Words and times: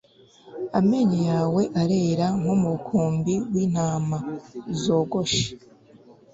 amenyo 0.79 1.19
yawe 1.31 1.61
arera 1.81 2.25
nk'umukumbi 2.39 3.33
w'intama 3.51 4.17
zogoshwe 4.81 5.53